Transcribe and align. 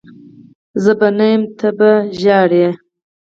زه 0.83 0.91
به 0.99 1.07
نه 1.17 1.27
یم 1.33 1.43
ته 1.57 1.69
به 1.77 1.91
ژهړي 2.21 2.67